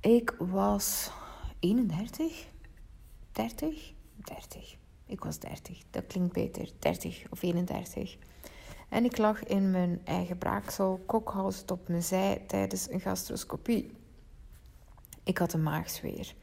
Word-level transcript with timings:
Ik 0.00 0.34
was 0.38 1.10
31, 1.58 2.46
30, 3.32 3.92
30. 4.16 4.76
Ik 5.06 5.24
was 5.24 5.38
30, 5.38 5.82
dat 5.90 6.06
klinkt 6.06 6.32
beter, 6.32 6.70
30 6.78 7.24
of 7.30 7.42
31. 7.42 8.16
En 8.88 9.04
ik 9.04 9.18
lag 9.18 9.44
in 9.44 9.70
mijn 9.70 10.00
eigen 10.04 10.38
braaksel, 10.38 11.02
kokhalsend 11.06 11.70
op 11.70 11.88
mijn 11.88 12.02
zij 12.02 12.42
tijdens 12.46 12.90
een 12.90 13.00
gastroscopie. 13.00 13.90
Ik 15.22 15.38
had 15.38 15.52
een 15.52 15.62
maagzweer. 15.62 16.34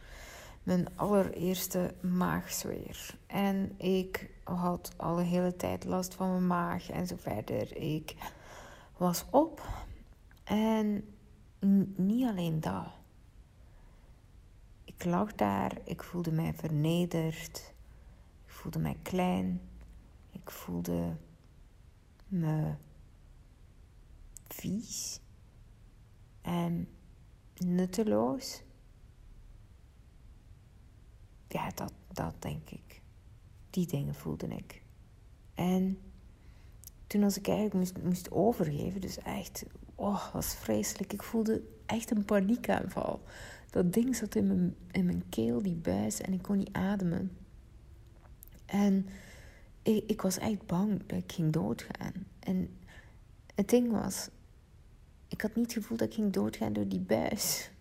Mijn 0.64 0.88
allereerste 0.96 1.94
maagzweer. 2.02 3.18
En 3.28 3.80
ik 3.80 4.30
had 4.44 4.92
al 4.98 5.20
een 5.20 5.26
hele 5.26 5.56
tijd 5.56 5.86
last 5.86 6.14
van 6.14 6.30
mijn 6.30 6.48
maag 6.48 6.90
en 6.90 7.08
zo 7.08 7.16
verder. 7.20 7.78
Ik 7.78 8.16
was 8.98 9.26
op. 9.30 9.68
En 10.44 11.14
niet 11.96 12.28
alleen 12.28 12.60
dat. 12.60 12.88
Ik 14.98 15.06
lag 15.06 15.36
daar, 15.36 15.78
ik 15.84 16.04
voelde 16.04 16.32
mij 16.32 16.54
vernederd. 16.54 17.74
Ik 18.46 18.52
voelde 18.52 18.80
mij 18.80 18.98
klein. 19.02 19.62
Ik 20.32 20.52
voelde 20.52 21.16
me 22.28 22.74
vies 24.48 25.20
en 26.42 26.88
nutteloos. 27.58 28.62
Ja, 31.48 31.72
dat, 31.76 31.94
dat 32.14 32.42
denk 32.42 32.70
ik. 32.70 33.02
Die 33.70 33.88
dingen 33.88 34.16
voelde 34.16 34.48
ik. 34.48 34.82
En 35.54 36.00
toen 37.08 37.24
als 37.24 37.38
ik 37.38 37.48
eigenlijk 37.48 37.76
moest, 37.76 38.04
moest 38.04 38.32
overgeven, 38.32 39.02
dus 39.02 39.18
echt, 39.18 39.66
oh, 39.96 40.34
was 40.34 40.56
vreselijk. 40.56 41.14
Ik 41.14 41.24
voelde 41.24 41.64
echt 41.86 42.12
een 42.12 42.26
paniekaanval. 42.26 43.22
Dat 43.78 43.94
ding 43.94 44.16
zat 44.16 44.36
in 44.36 44.48
mijn, 44.48 44.76
in 44.92 45.06
mijn 45.06 45.24
keel, 45.30 45.62
die 45.62 45.76
buis, 45.76 46.22
en 46.22 46.34
ik 46.34 46.42
kon 46.42 46.58
niet 46.58 46.74
ademen. 46.74 47.38
En 48.66 49.08
ik, 49.82 50.04
ik 50.08 50.22
was 50.22 50.38
echt 50.38 50.66
bang 50.66 51.04
dat 51.06 51.18
ik 51.18 51.32
ging 51.32 51.52
doodgaan. 51.52 52.14
En 52.40 52.70
het 53.56 53.70
ding 53.70 53.92
was, 53.92 54.30
ik 55.28 55.42
had 55.42 55.56
niet 55.56 55.66
het 55.66 55.74
gevoel 55.74 55.98
dat 55.98 56.08
ik 56.08 56.14
ging 56.14 56.34
doodgaan 56.34 56.74
door 56.74 56.88
die 56.88 57.00
buis. 57.00 57.72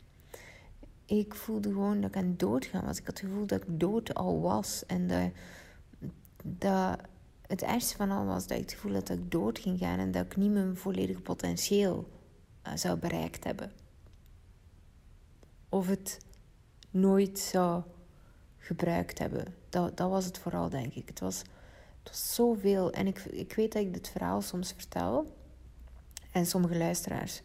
Ik 1.05 1.34
voelde 1.34 1.69
gewoon 1.69 2.00
dat 2.00 2.10
ik 2.10 2.16
aan 2.16 2.27
het 2.27 2.38
doodgaan 2.38 2.84
was. 2.84 2.98
Ik 2.98 3.06
had 3.06 3.20
het 3.20 3.28
gevoel 3.28 3.47
dat 3.47 3.62
ik 3.62 3.81
dood 3.81 4.14
al 4.14 4.41
was. 4.41 4.86
En 4.86 5.06
dat, 5.06 5.31
dat 6.42 7.00
het 7.47 7.62
ergste 7.62 7.97
van 7.97 8.10
al 8.10 8.25
was 8.25 8.47
dat 8.47 8.56
ik 8.56 8.62
het 8.62 8.72
gevoel 8.72 8.92
had 8.92 9.06
dat 9.06 9.19
ik 9.19 9.31
dood 9.31 9.58
ging 9.58 9.78
gaan. 9.78 9.98
En 9.98 10.10
dat 10.10 10.25
ik 10.25 10.36
niet 10.36 10.53
mijn 10.53 10.77
volledige 10.77 11.20
potentieel 11.20 12.08
uh, 12.66 12.72
zou 12.75 12.98
bereikt 12.98 13.44
hebben. 13.44 13.72
Of 15.69 15.86
het 15.86 16.19
nooit 16.91 17.39
zou 17.39 17.83
gebruikt 18.59 19.19
hebben. 19.19 19.55
Dat, 19.69 19.97
dat 19.97 20.11
was 20.11 20.25
het 20.25 20.39
vooral, 20.39 20.69
denk 20.69 20.95
ik. 20.95 21.09
Het 21.09 21.20
was 21.20 21.42
het 22.06 22.14
was 22.14 22.34
zoveel. 22.34 22.92
En 22.92 23.06
ik, 23.06 23.19
ik 23.19 23.53
weet 23.53 23.72
dat 23.72 23.83
ik 23.83 23.92
dit 23.92 24.09
verhaal 24.09 24.42
soms 24.42 24.72
vertel. 24.72 25.37
En 26.33 26.47
sommige 26.47 26.77
luisteraars 26.77 27.42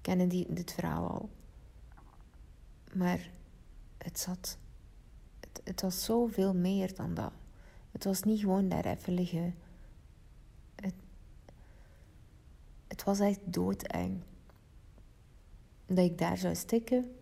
kennen 0.00 0.28
die, 0.28 0.46
dit 0.48 0.72
verhaal 0.72 1.08
al. 1.08 1.30
Maar 2.92 3.30
het 3.98 4.18
zat. 4.18 4.58
Het, 5.40 5.60
het 5.64 5.80
was 5.80 6.04
zoveel 6.04 6.54
meer 6.54 6.94
dan 6.94 7.14
dat. 7.14 7.32
Het 7.90 8.04
was 8.04 8.22
niet 8.22 8.40
gewoon 8.40 8.68
daar 8.68 8.84
even 8.84 9.14
liggen. 9.14 9.54
Het, 10.74 10.94
het 12.88 13.04
was 13.04 13.18
echt 13.18 13.40
doodeng. 13.44 14.22
Dat 15.86 16.04
ik 16.04 16.18
daar 16.18 16.38
zou 16.38 16.54
stikken. 16.54 17.14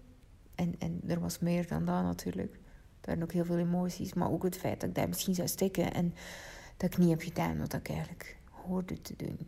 En, 0.58 0.74
en 0.78 1.00
er 1.06 1.20
was 1.20 1.38
meer 1.38 1.66
dan 1.66 1.84
dat 1.84 2.02
natuurlijk. 2.02 2.52
Er 3.00 3.06
waren 3.06 3.22
ook 3.22 3.32
heel 3.32 3.44
veel 3.44 3.58
emoties. 3.58 4.14
Maar 4.14 4.30
ook 4.30 4.42
het 4.42 4.58
feit 4.58 4.80
dat 4.80 4.88
ik 4.88 4.94
daar 4.94 5.08
misschien 5.08 5.34
zou 5.34 5.48
stikken. 5.48 5.92
En 5.92 6.14
dat 6.76 6.92
ik 6.92 6.98
niet 6.98 7.10
heb 7.10 7.22
gedaan 7.22 7.58
wat 7.58 7.72
ik 7.72 7.88
eigenlijk 7.88 8.36
hoorde 8.50 9.00
te 9.00 9.14
doen. 9.16 9.38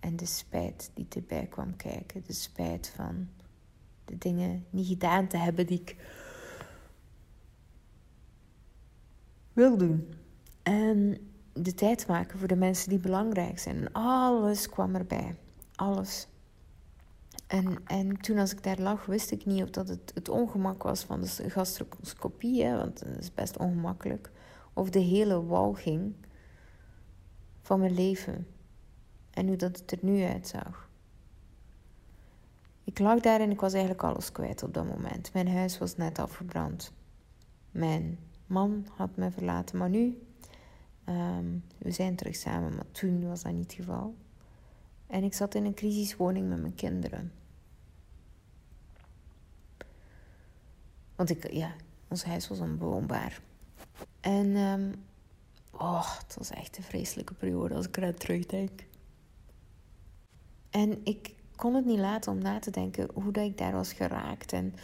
En 0.00 0.16
de 0.16 0.26
spijt 0.26 0.90
die 0.94 1.06
erbij 1.08 1.46
kwam 1.46 1.76
kijken. 1.76 2.22
De 2.26 2.32
spijt 2.32 2.92
van 2.96 3.28
de 4.04 4.18
dingen 4.18 4.64
niet 4.70 4.86
gedaan 4.86 5.26
te 5.28 5.36
hebben 5.36 5.66
die 5.66 5.80
ik 5.80 5.96
wil 9.52 9.76
doen. 9.76 10.14
En 10.62 11.16
de 11.52 11.74
tijd 11.74 12.06
maken 12.06 12.38
voor 12.38 12.48
de 12.48 12.56
mensen 12.56 12.88
die 12.88 12.98
belangrijk 12.98 13.58
zijn. 13.58 13.76
En 13.76 13.92
alles 13.92 14.68
kwam 14.68 14.94
erbij. 14.94 15.36
Alles. 15.74 16.28
En, 17.52 17.76
en 17.86 18.16
toen 18.16 18.38
als 18.38 18.52
ik 18.52 18.62
daar 18.62 18.78
lag, 18.78 19.06
wist 19.06 19.30
ik 19.30 19.44
niet 19.44 19.62
of 19.62 19.70
dat 19.70 19.88
het, 19.88 20.12
het 20.14 20.28
ongemak 20.28 20.82
was 20.82 21.04
van 21.04 21.20
de 21.20 21.50
gastroscopie, 21.50 22.64
hè, 22.64 22.76
want 22.76 22.98
dat 22.98 23.18
is 23.18 23.34
best 23.34 23.56
ongemakkelijk. 23.56 24.30
Of 24.72 24.90
de 24.90 24.98
hele 24.98 25.44
walging 25.44 26.14
van 27.60 27.80
mijn 27.80 27.94
leven 27.94 28.46
en 29.30 29.46
hoe 29.46 29.56
dat 29.56 29.78
het 29.78 29.92
er 29.92 29.98
nu 30.00 30.24
uitzag. 30.24 30.90
Ik 32.84 32.98
lag 32.98 33.20
daar 33.20 33.40
en 33.40 33.50
ik 33.50 33.60
was 33.60 33.72
eigenlijk 33.72 34.02
alles 34.02 34.32
kwijt 34.32 34.62
op 34.62 34.74
dat 34.74 34.86
moment. 34.86 35.32
Mijn 35.32 35.48
huis 35.48 35.78
was 35.78 35.96
net 35.96 36.18
afgebrand. 36.18 36.92
Mijn 37.70 38.18
man 38.46 38.86
had 38.96 39.16
me 39.16 39.30
verlaten, 39.30 39.78
maar 39.78 39.90
nu, 39.90 40.22
um, 41.08 41.64
we 41.78 41.90
zijn 41.90 42.16
terug 42.16 42.36
samen, 42.36 42.74
maar 42.74 42.90
toen 42.90 43.28
was 43.28 43.42
dat 43.42 43.52
niet 43.52 43.62
het 43.62 43.84
geval. 43.84 44.14
En 45.06 45.24
ik 45.24 45.34
zat 45.34 45.54
in 45.54 45.64
een 45.64 45.74
crisiswoning 45.74 46.48
met 46.48 46.60
mijn 46.60 46.74
kinderen. 46.74 47.32
Want 51.22 51.44
ik, 51.44 51.52
ja, 51.52 51.72
ons 52.08 52.24
huis 52.24 52.48
was 52.48 52.60
onbewoonbaar. 52.60 53.40
En 54.20 54.56
um, 54.56 54.94
Oh, 55.70 56.18
het 56.18 56.34
was 56.38 56.50
echt 56.50 56.76
een 56.76 56.82
vreselijke 56.82 57.34
periode 57.34 57.74
als 57.74 57.86
ik 57.86 57.96
eruit 57.96 58.20
terugdenk. 58.20 58.86
En 60.70 61.00
ik 61.04 61.34
kon 61.56 61.74
het 61.74 61.84
niet 61.84 61.98
laten 61.98 62.32
om 62.32 62.38
na 62.38 62.58
te 62.58 62.70
denken 62.70 63.08
hoe 63.14 63.32
dat 63.32 63.44
ik 63.44 63.58
daar 63.58 63.72
was 63.72 63.92
geraakt. 63.92 64.52
En, 64.52 64.74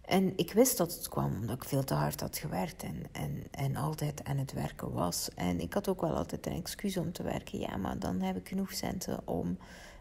en 0.00 0.36
ik 0.36 0.52
wist 0.52 0.76
dat 0.76 0.94
het 0.94 1.08
kwam 1.08 1.34
omdat 1.34 1.56
ik 1.56 1.64
veel 1.64 1.84
te 1.84 1.94
hard 1.94 2.20
had 2.20 2.38
gewerkt 2.38 2.82
en, 2.82 3.02
en, 3.12 3.42
en 3.50 3.76
altijd 3.76 4.24
aan 4.24 4.38
het 4.38 4.52
werken 4.52 4.92
was. 4.92 5.28
En 5.34 5.60
ik 5.60 5.74
had 5.74 5.88
ook 5.88 6.00
wel 6.00 6.16
altijd 6.16 6.46
een 6.46 6.52
excuus 6.56 6.96
om 6.96 7.12
te 7.12 7.22
werken. 7.22 7.58
Ja, 7.58 7.76
maar 7.76 7.98
dan 7.98 8.20
heb 8.20 8.36
ik 8.36 8.48
genoeg 8.48 8.72
centen 8.72 9.28
om. 9.28 9.58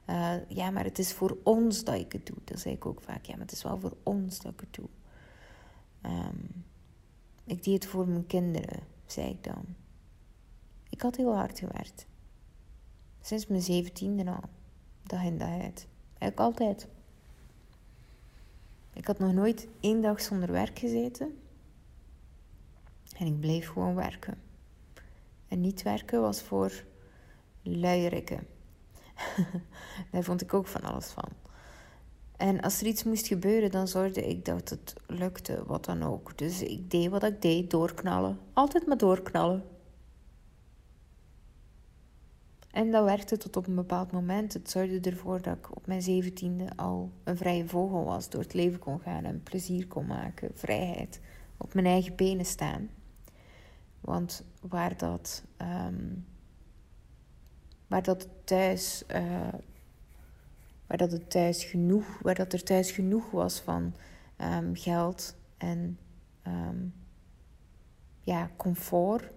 Uh, 0.09 0.33
ja, 0.47 0.69
maar 0.69 0.83
het 0.83 0.99
is 0.99 1.13
voor 1.13 1.37
ons 1.43 1.83
dat 1.83 1.95
ik 1.95 2.11
het 2.11 2.25
doe. 2.25 2.37
Dat 2.43 2.59
zei 2.59 2.73
ik 2.73 2.85
ook 2.85 3.01
vaak. 3.01 3.25
Ja, 3.25 3.31
maar 3.31 3.45
het 3.45 3.51
is 3.51 3.63
wel 3.63 3.79
voor 3.79 3.97
ons 4.03 4.39
dat 4.39 4.53
ik 4.53 4.59
het 4.59 4.73
doe. 4.73 4.87
Um, 6.05 6.65
ik 7.43 7.63
deed 7.63 7.73
het 7.73 7.85
voor 7.85 8.07
mijn 8.07 8.27
kinderen, 8.27 8.79
zei 9.05 9.29
ik 9.29 9.43
dan. 9.43 9.65
Ik 10.89 11.01
had 11.01 11.15
heel 11.15 11.35
hard 11.35 11.59
gewerkt. 11.59 12.05
Sinds 13.21 13.47
mijn 13.47 13.61
zeventiende 13.61 14.31
al. 14.31 14.49
Dag 15.03 15.23
in 15.23 15.37
dag 15.37 15.49
uit. 15.61 15.87
Eigenlijk 16.07 16.39
altijd. 16.39 16.87
Ik 18.93 19.07
had 19.07 19.19
nog 19.19 19.33
nooit 19.33 19.67
één 19.79 20.01
dag 20.01 20.21
zonder 20.21 20.51
werk 20.51 20.79
gezeten. 20.79 21.37
En 23.17 23.25
ik 23.25 23.39
bleef 23.39 23.69
gewoon 23.69 23.95
werken. 23.95 24.41
En 25.47 25.61
niet 25.61 25.83
werken 25.83 26.21
was 26.21 26.41
voor 26.41 26.83
luierikken. 27.61 28.47
Daar 30.11 30.23
vond 30.23 30.41
ik 30.41 30.53
ook 30.53 30.67
van 30.67 30.81
alles 30.81 31.07
van. 31.07 31.29
En 32.37 32.61
als 32.61 32.81
er 32.81 32.87
iets 32.87 33.03
moest 33.03 33.27
gebeuren, 33.27 33.71
dan 33.71 33.87
zorgde 33.87 34.27
ik 34.27 34.45
dat 34.45 34.69
het 34.69 34.93
lukte, 35.07 35.63
wat 35.65 35.85
dan 35.85 36.03
ook. 36.03 36.37
Dus 36.37 36.61
ik 36.61 36.91
deed 36.91 37.09
wat 37.09 37.23
ik 37.23 37.41
deed, 37.41 37.69
doorknallen. 37.69 38.39
Altijd 38.53 38.87
maar 38.87 38.97
doorknallen. 38.97 39.63
En 42.71 42.91
dat 42.91 43.03
werkte 43.03 43.37
tot 43.37 43.57
op 43.57 43.67
een 43.67 43.75
bepaald 43.75 44.11
moment. 44.11 44.53
Het 44.53 44.69
zorgde 44.69 45.09
ervoor 45.09 45.41
dat 45.41 45.57
ik 45.57 45.75
op 45.75 45.87
mijn 45.87 46.01
zeventiende 46.01 46.67
al 46.75 47.11
een 47.23 47.37
vrije 47.37 47.67
vogel 47.67 48.03
was. 48.03 48.29
Door 48.29 48.41
het 48.41 48.53
leven 48.53 48.79
kon 48.79 48.99
gaan 48.99 49.23
en 49.23 49.43
plezier 49.43 49.87
kon 49.87 50.05
maken. 50.05 50.51
Vrijheid. 50.53 51.19
Op 51.57 51.73
mijn 51.73 51.85
eigen 51.85 52.15
benen 52.15 52.45
staan. 52.45 52.89
Want 54.01 54.43
waar 54.61 54.97
dat, 54.97 55.43
um, 55.61 56.25
waar 57.87 58.03
dat 58.03 58.27
thuis, 58.43 59.03
uh, 59.11 59.47
waar 60.87 60.97
dat 60.97 61.29
thuis 61.29 61.63
genoeg, 61.63 62.21
dat 62.21 62.53
er 62.53 62.63
thuis 62.63 62.91
genoeg 62.91 63.31
was 63.31 63.59
van 63.59 63.93
um, 64.37 64.75
geld 64.75 65.35
en 65.57 65.99
um, 66.47 66.93
ja, 68.23 68.49
comfort, 68.57 69.29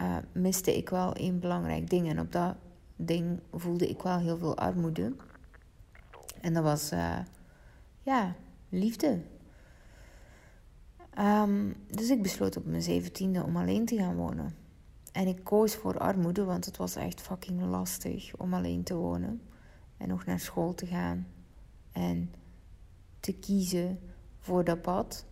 uh, 0.00 0.16
miste 0.32 0.76
ik 0.76 0.88
wel 0.88 1.14
één 1.14 1.40
belangrijk 1.40 1.90
ding. 1.90 2.08
En 2.08 2.20
op 2.20 2.32
dat 2.32 2.56
ding 2.96 3.40
voelde 3.52 3.88
ik 3.88 4.02
wel 4.02 4.18
heel 4.18 4.38
veel 4.38 4.56
armoede. 4.56 5.12
En 6.40 6.54
dat 6.54 6.62
was, 6.62 6.92
uh, 6.92 7.18
ja, 8.02 8.34
liefde. 8.68 9.20
Um, 11.18 11.76
dus 11.86 12.10
ik 12.10 12.22
besloot 12.22 12.56
op 12.56 12.66
mijn 12.66 12.82
zeventiende 12.82 13.42
om 13.42 13.56
alleen 13.56 13.84
te 13.84 13.96
gaan 13.96 14.16
wonen. 14.16 14.54
En 15.12 15.26
ik 15.26 15.44
koos 15.44 15.74
voor 15.74 15.98
armoede, 15.98 16.44
want 16.44 16.64
het 16.64 16.76
was 16.76 16.96
echt 16.96 17.20
fucking 17.20 17.62
lastig 17.62 18.36
om 18.36 18.54
alleen 18.54 18.82
te 18.82 18.94
wonen. 18.94 19.40
En 20.00 20.08
nog 20.08 20.24
naar 20.24 20.40
school 20.40 20.74
te 20.74 20.86
gaan. 20.86 21.26
En 21.92 22.34
te 23.20 23.32
kiezen 23.32 24.00
voor 24.38 24.64
dat 24.64 24.82
pad. 24.82 25.24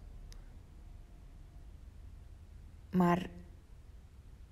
Maar 2.90 3.30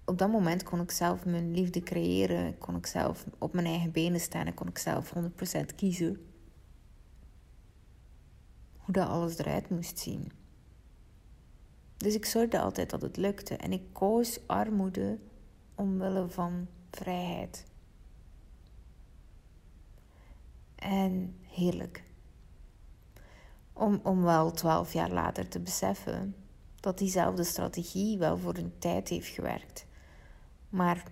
op 0.05 0.19
dat 0.19 0.31
moment 0.31 0.63
kon 0.63 0.81
ik 0.81 0.91
zelf 0.91 1.25
mijn 1.25 1.53
liefde 1.53 1.81
creëren. 1.81 2.59
Kon 2.59 2.77
ik 2.77 2.87
zelf 2.87 3.27
op 3.39 3.53
mijn 3.53 3.67
eigen 3.67 3.91
benen 3.91 4.21
staan 4.21 4.47
en 4.47 4.55
kon 4.55 4.69
ik 4.69 4.79
zelf 4.79 5.13
100% 5.15 5.21
kiezen 5.77 6.27
hoe 8.77 8.95
dat 8.95 9.09
alles 9.09 9.39
eruit 9.39 9.71
moest 9.71 9.99
zien. 9.99 10.33
Dus 11.97 12.15
ik 12.15 12.25
zorgde 12.25 12.61
altijd 12.61 12.91
dat 12.91 13.03
het 13.03 13.17
lukte 13.17 13.57
en 13.57 13.73
ik 13.73 13.83
koos 13.93 14.47
armoede 14.47 15.19
omwille 15.75 16.29
van 16.29 16.67
vrijheid. 16.91 17.65
En 20.89 21.37
heerlijk. 21.43 22.05
Om, 23.73 24.01
om 24.03 24.23
wel 24.23 24.51
twaalf 24.51 24.93
jaar 24.93 25.11
later 25.11 25.49
te 25.49 25.61
beseffen 25.61 26.37
dat 26.81 26.99
diezelfde 26.99 27.45
strategie 27.45 28.19
wel 28.19 28.39
voor 28.39 28.57
een 28.57 28.79
tijd 28.79 29.09
heeft 29.09 29.29
gewerkt. 29.29 29.87
Maar 30.69 31.05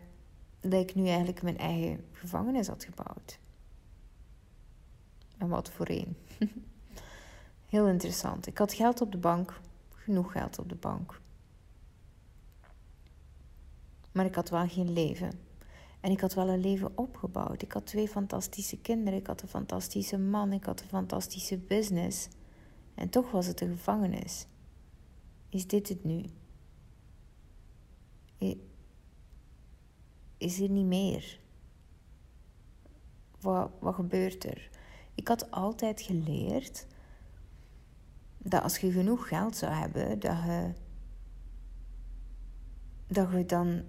dat 0.61 0.73
ik 0.73 0.95
nu 0.95 1.07
eigenlijk 1.07 1.43
mijn 1.43 1.59
eigen 1.59 2.05
gevangenis 2.13 2.67
had 2.67 2.85
gebouwd. 2.85 3.39
En 5.39 5.49
wat 5.49 5.71
voor 5.71 5.89
een. 5.89 6.17
Heel 7.75 7.87
interessant. 7.87 8.47
Ik 8.47 8.59
had 8.59 8.73
geld 8.73 9.01
op 9.01 9.13
de 9.13 9.19
bank, 9.19 9.61
genoeg 9.93 10.33
geld 10.33 10.59
op 10.59 10.69
de 10.69 10.77
bank. 10.77 11.21
Maar 14.13 14.25
ik 14.25 14.35
had 14.35 14.51
wel 14.51 14.69
geen 14.69 14.93
leven. 14.93 15.33
En 16.05 16.11
ik 16.11 16.21
had 16.21 16.35
wel 16.35 16.49
een 16.49 16.61
leven 16.61 16.99
opgebouwd. 16.99 17.63
Ik 17.63 17.73
had 17.73 17.87
twee 17.87 18.09
fantastische 18.09 18.81
kinderen, 18.81 19.19
ik 19.19 19.27
had 19.27 19.43
een 19.43 19.49
fantastische 19.49 20.19
man, 20.19 20.53
ik 20.53 20.65
had 20.65 20.81
een 20.81 20.89
fantastische 20.89 21.59
business. 21.59 22.29
En 22.95 23.09
toch 23.09 23.31
was 23.31 23.47
het 23.47 23.61
een 23.61 23.77
gevangenis. 23.77 24.47
Is 25.49 25.67
dit 25.67 25.89
het 25.89 26.05
nu? 26.05 26.25
Is 30.37 30.61
er 30.61 30.69
niet 30.69 30.87
meer? 30.87 31.41
Wat, 33.41 33.71
wat 33.81 33.95
gebeurt 33.95 34.45
er? 34.45 34.71
Ik 35.15 35.29
had 35.29 35.51
altijd 35.51 36.01
geleerd 36.01 36.87
dat 38.39 38.63
als 38.63 38.79
je 38.79 38.93
genoeg 38.93 39.29
geld 39.29 39.57
zou 39.57 39.73
hebben, 39.73 40.21
dat 40.21 40.37
je, 40.37 40.73
dat 43.07 43.31
je 43.33 43.47
dan 43.47 43.85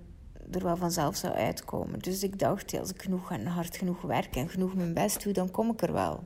er 0.52 0.64
wel 0.64 0.78
vanzelf 0.78 1.16
zou 1.16 1.34
uitkomen. 1.34 2.00
Dus 2.00 2.24
ik 2.24 2.40
dacht, 2.40 2.80
als 2.80 2.90
ik 2.90 3.02
genoeg 3.02 3.32
en 3.32 3.46
hard 3.46 3.78
genoeg 3.78 4.02
werk 4.02 4.36
en 4.36 4.50
genoeg 4.50 4.76
mijn 4.76 4.94
best 4.94 5.24
doe, 5.24 5.34
dan 5.34 5.52
kom 5.52 5.72
ik 5.72 5.82
er 5.82 5.94
wel. 5.94 6.24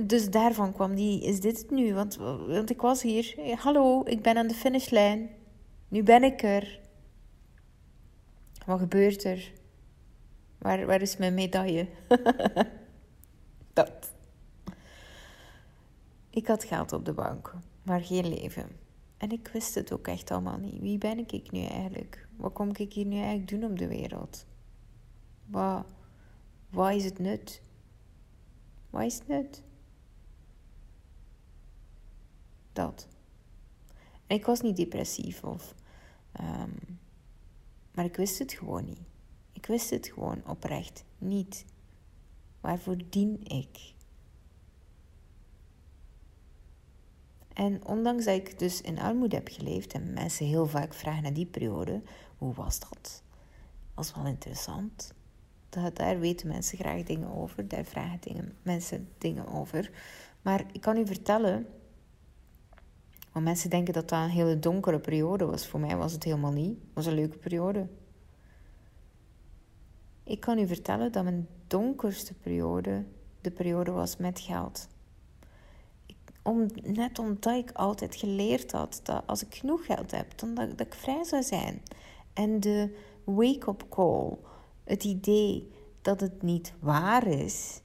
Dus 0.00 0.30
daarvan 0.30 0.72
kwam 0.72 0.94
die, 0.94 1.22
is 1.22 1.40
dit 1.40 1.58
het 1.58 1.70
nu? 1.70 1.94
Want, 1.94 2.16
want 2.46 2.70
ik 2.70 2.80
was 2.80 3.02
hier, 3.02 3.34
hallo, 3.58 4.02
ik 4.04 4.22
ben 4.22 4.36
aan 4.36 4.46
de 4.46 4.54
finishlijn. 4.54 5.30
Nu 5.88 6.02
ben 6.02 6.22
ik 6.22 6.42
er. 6.42 6.80
Wat 8.66 8.78
gebeurt 8.78 9.24
er? 9.24 9.52
Waar, 10.58 10.86
waar 10.86 11.02
is 11.02 11.16
mijn 11.16 11.34
medaille? 11.34 11.88
dat. 13.72 14.12
Ik 16.30 16.46
had 16.46 16.64
geld 16.64 16.92
op 16.92 17.04
de 17.04 17.12
bank, 17.12 17.54
maar 17.82 18.00
geen 18.00 18.28
leven. 18.28 18.81
En 19.22 19.30
ik 19.30 19.48
wist 19.48 19.74
het 19.74 19.92
ook 19.92 20.06
echt 20.06 20.30
allemaal 20.30 20.58
niet. 20.58 20.80
Wie 20.80 20.98
ben 20.98 21.18
ik 21.18 21.50
nu 21.50 21.64
eigenlijk? 21.64 22.28
Wat 22.36 22.52
kom 22.52 22.68
ik 22.76 22.92
hier 22.92 23.04
nu 23.04 23.16
eigenlijk 23.16 23.48
doen 23.48 23.64
op 23.64 23.78
de 23.78 23.88
wereld? 23.88 24.46
Wat, 25.46 25.86
wat 26.70 26.94
is 26.94 27.04
het 27.04 27.18
nut? 27.18 27.62
Wat 28.90 29.02
is 29.02 29.18
het 29.18 29.28
nut? 29.28 29.62
Dat. 32.72 33.08
En 34.26 34.36
ik 34.36 34.46
was 34.46 34.60
niet 34.60 34.76
depressief 34.76 35.44
of. 35.44 35.74
Um, 36.40 36.98
maar 37.94 38.04
ik 38.04 38.16
wist 38.16 38.38
het 38.38 38.52
gewoon 38.52 38.84
niet. 38.84 39.02
Ik 39.52 39.66
wist 39.66 39.90
het 39.90 40.06
gewoon 40.06 40.46
oprecht 40.46 41.04
niet. 41.18 41.64
Waarvoor 42.60 42.96
dien 43.10 43.44
ik? 43.44 43.94
En 47.54 47.86
ondanks 47.86 48.24
dat 48.24 48.34
ik 48.34 48.58
dus 48.58 48.80
in 48.80 48.98
armoede 48.98 49.36
heb 49.36 49.48
geleefd 49.50 49.92
en 49.92 50.12
mensen 50.12 50.46
heel 50.46 50.66
vaak 50.66 50.94
vragen 50.94 51.22
naar 51.22 51.32
die 51.32 51.46
periode, 51.46 52.02
hoe 52.38 52.54
was 52.54 52.80
dat? 52.80 53.22
Dat 53.94 53.94
was 53.94 54.14
wel 54.14 54.26
interessant. 54.26 55.14
Dat, 55.68 55.96
daar 55.96 56.18
weten 56.18 56.48
mensen 56.48 56.78
graag 56.78 57.02
dingen 57.02 57.32
over, 57.34 57.68
daar 57.68 57.84
vragen 57.84 58.56
mensen 58.62 59.08
dingen 59.18 59.46
over. 59.46 59.90
Maar 60.42 60.64
ik 60.72 60.80
kan 60.80 60.96
u 60.96 61.06
vertellen, 61.06 61.66
want 63.32 63.44
mensen 63.44 63.70
denken 63.70 63.94
dat 63.94 64.08
dat 64.08 64.22
een 64.22 64.30
hele 64.30 64.58
donkere 64.58 65.00
periode 65.00 65.44
was. 65.44 65.66
Voor 65.66 65.80
mij 65.80 65.96
was 65.96 66.12
het 66.12 66.24
helemaal 66.24 66.52
niet. 66.52 66.78
Het 66.78 66.94
was 66.94 67.06
een 67.06 67.14
leuke 67.14 67.38
periode. 67.38 67.86
Ik 70.24 70.40
kan 70.40 70.58
u 70.58 70.66
vertellen 70.66 71.12
dat 71.12 71.24
mijn 71.24 71.48
donkerste 71.66 72.34
periode 72.34 73.04
de 73.40 73.50
periode 73.50 73.90
was 73.90 74.16
met 74.16 74.40
geld 74.40 74.88
om, 76.42 76.66
net 76.82 77.18
omdat 77.18 77.56
ik 77.56 77.72
altijd 77.72 78.16
geleerd 78.16 78.72
had 78.72 79.00
dat 79.02 79.22
als 79.26 79.44
ik 79.44 79.54
genoeg 79.54 79.86
geld 79.86 80.10
heb, 80.10 80.38
dan 80.38 80.54
dat, 80.54 80.80
ik 80.80 80.94
vrij 80.94 81.24
zou 81.24 81.42
zijn. 81.42 81.82
En 82.32 82.60
de 82.60 82.98
wake-up 83.24 83.86
call, 83.88 84.36
het 84.84 85.04
idee 85.04 85.70
dat 86.02 86.20
het 86.20 86.42
niet 86.42 86.72
waar 86.80 87.26
is, 87.26 87.80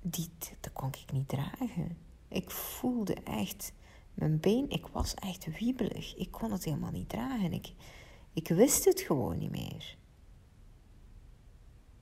die, 0.00 0.28
dat 0.60 0.72
kon 0.72 0.88
ik 0.88 1.12
niet 1.12 1.28
dragen. 1.28 1.98
Ik 2.28 2.50
voelde 2.50 3.14
echt 3.14 3.72
mijn 4.14 4.40
been, 4.40 4.70
ik 4.70 4.86
was 4.86 5.14
echt 5.14 5.58
wiebelig. 5.58 6.16
Ik 6.16 6.30
kon 6.30 6.52
het 6.52 6.64
helemaal 6.64 6.90
niet 6.90 7.08
dragen. 7.08 7.52
Ik, 7.52 7.72
ik 8.32 8.48
wist 8.48 8.84
het 8.84 9.00
gewoon 9.00 9.38
niet 9.38 9.50
meer. 9.50 9.96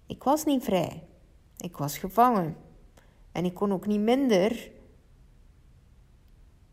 Ik 0.07 0.23
was 0.23 0.45
niet 0.45 0.65
vrij. 0.65 1.03
Ik 1.57 1.77
was 1.77 1.99
gevangen. 1.99 2.57
En 3.35 3.45
ik 3.45 3.55
kon 3.55 3.73
ook 3.73 3.87
niet 3.87 4.01
minder 4.01 4.71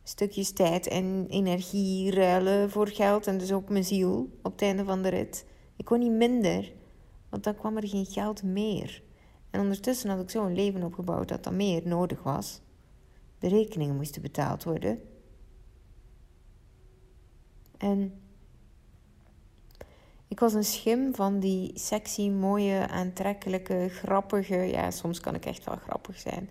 stukjes 0.04 0.52
tijd 0.52 0.88
en 0.88 1.26
energie 1.30 2.12
ruilen 2.12 2.70
voor 2.70 2.88
geld 2.88 3.28
en 3.28 3.38
dus 3.38 3.52
ook 3.52 3.70
mijn 3.70 3.84
ziel 3.84 4.30
op 4.44 4.52
het 4.52 4.62
einde 4.62 4.84
van 4.84 5.02
de 5.02 5.10
rit. 5.10 5.46
Ik 5.76 5.86
kon 5.86 6.00
niet 6.00 6.12
minder, 6.12 6.74
want 7.30 7.44
dan 7.44 7.56
kwam 7.56 7.78
er 7.78 7.88
geen 7.88 8.06
geld 8.06 8.44
meer. 8.44 9.04
En 9.50 9.60
ondertussen 9.60 10.10
had 10.10 10.22
ik 10.22 10.30
zo'n 10.30 10.56
leven 10.56 10.84
opgebouwd 10.84 11.28
dat 11.28 11.46
er 11.46 11.54
meer 11.54 11.82
nodig 11.88 12.24
was. 12.24 12.62
De 13.40 13.48
rekeningen 13.48 13.96
moesten 13.96 14.22
betaald 14.22 14.64
worden. 14.64 15.02
En 17.78 18.21
ik 20.32 20.40
was 20.40 20.54
een 20.54 20.64
schim 20.64 21.16
van 21.16 21.40
die 21.40 21.72
sexy, 21.74 22.30
mooie, 22.30 22.88
aantrekkelijke, 22.88 23.88
grappige. 23.90 24.56
Ja, 24.56 24.92
soms 24.92 25.20
kan 25.20 25.36
ik 25.36 25.46
echt 25.46 25.64
wel 25.64 25.76
grappig 25.76 26.20
zijn. 26.20 26.50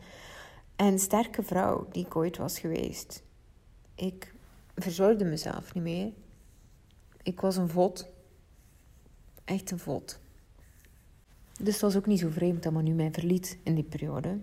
En 0.77 0.99
sterke 0.99 1.43
vrouw 1.43 1.87
die 1.93 2.07
ik 2.07 2.17
ooit 2.17 2.37
was 2.37 2.59
geweest. 2.59 3.23
Ik 3.95 4.35
verzorgde 4.75 5.25
mezelf 5.25 5.75
niet 5.75 5.83
meer. 5.83 6.13
Ik 7.23 7.41
was 7.41 7.57
een 7.57 7.69
vod. 7.69 8.09
Echt 9.45 9.71
een 9.71 9.79
vod. 9.79 10.21
Dus 11.61 11.73
het 11.73 11.83
was 11.83 11.97
ook 11.97 12.07
niet 12.07 12.21
zo 12.21 12.29
vreemd 12.29 12.63
dat 12.63 12.73
men 12.73 12.85
nu 12.85 12.93
mij 12.93 13.13
verliet 13.13 13.59
in 13.63 13.75
die 13.75 13.85
periode. 13.85 14.39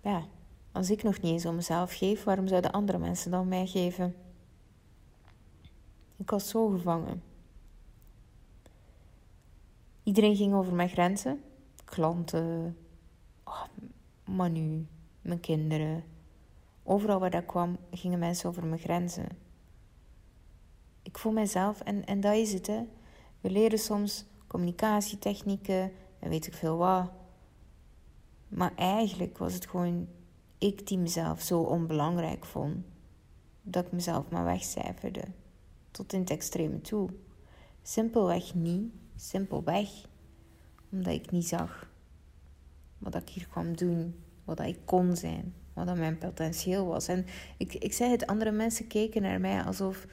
Ja, 0.00 0.26
als 0.72 0.90
ik 0.90 1.02
nog 1.02 1.20
niet 1.20 1.32
eens 1.32 1.46
om 1.46 1.54
mezelf 1.54 1.92
geef, 1.92 2.24
waarom 2.24 2.48
zouden 2.48 2.72
andere 2.72 2.98
mensen 2.98 3.30
dan 3.30 3.48
mij 3.48 3.66
geven? 3.66 4.14
Ik 6.16 6.30
was 6.30 6.48
zo 6.48 6.68
gevangen. 6.68 7.31
Iedereen 10.02 10.36
ging 10.36 10.54
over 10.54 10.74
mijn 10.74 10.88
grenzen. 10.88 11.42
Klanten, 11.84 12.76
oh, 13.44 13.64
Manu, 14.24 14.86
mijn 15.22 15.40
kinderen. 15.40 16.04
Overal 16.82 17.20
waar 17.20 17.30
dat 17.30 17.46
kwam, 17.46 17.78
gingen 17.90 18.18
mensen 18.18 18.48
over 18.48 18.66
mijn 18.66 18.80
grenzen. 18.80 19.28
Ik 21.02 21.18
voel 21.18 21.32
mezelf, 21.32 21.80
en, 21.80 22.04
en 22.04 22.20
dat 22.20 22.34
is 22.34 22.52
het, 22.52 22.66
hè. 22.66 22.82
We 23.40 23.50
leren 23.50 23.78
soms 23.78 24.24
communicatietechnieken 24.46 25.92
en 26.18 26.28
weet 26.28 26.46
ik 26.46 26.54
veel 26.54 26.76
wat. 26.76 27.10
Maar 28.48 28.74
eigenlijk 28.76 29.38
was 29.38 29.54
het 29.54 29.66
gewoon 29.66 30.08
ik 30.58 30.86
die 30.86 30.98
mezelf 30.98 31.40
zo 31.40 31.60
onbelangrijk 31.60 32.44
vond, 32.44 32.76
dat 33.62 33.86
ik 33.86 33.92
mezelf 33.92 34.30
maar 34.30 34.44
wegcijferde. 34.44 35.24
Tot 35.90 36.12
in 36.12 36.20
het 36.20 36.30
extreme 36.30 36.80
toe. 36.80 37.08
Simpelweg 37.82 38.54
niet 38.54 38.92
Simpelweg 39.16 39.88
omdat 40.90 41.12
ik 41.12 41.30
niet 41.30 41.46
zag 41.48 41.90
wat 42.98 43.14
ik 43.14 43.28
hier 43.28 43.46
kwam 43.48 43.76
doen, 43.76 44.14
wat 44.44 44.60
ik 44.60 44.78
kon 44.84 45.16
zijn, 45.16 45.54
wat 45.72 45.96
mijn 45.96 46.18
potentieel 46.18 46.86
was. 46.86 47.08
En 47.08 47.26
ik, 47.56 47.74
ik 47.74 47.92
zei 47.92 48.10
het, 48.10 48.26
andere 48.26 48.50
mensen 48.50 48.86
keken 48.86 49.22
naar 49.22 49.40
mij 49.40 49.62
alsof, 49.62 50.06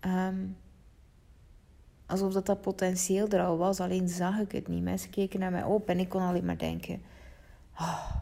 ehm, 0.00 0.46
alsof 2.06 2.32
dat, 2.32 2.46
dat 2.46 2.60
potentieel 2.60 3.28
er 3.28 3.44
al 3.44 3.56
was, 3.56 3.80
alleen 3.80 4.08
zag 4.08 4.38
ik 4.38 4.52
het 4.52 4.68
niet. 4.68 4.82
Mensen 4.82 5.10
keken 5.10 5.40
naar 5.40 5.50
mij 5.50 5.64
op 5.64 5.88
en 5.88 5.98
ik 5.98 6.08
kon 6.08 6.22
alleen 6.22 6.44
maar 6.44 6.58
denken: 6.58 7.02
oh, 7.78 8.16